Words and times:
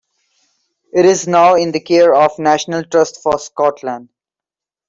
It 0.93 1.05
is 1.05 1.27
now 1.27 1.53
in 1.53 1.73
the 1.73 1.79
care 1.79 2.15
of 2.15 2.35
the 2.35 2.41
National 2.41 2.83
Trust 2.83 3.21
for 3.21 3.37
Scotland. 3.37 4.09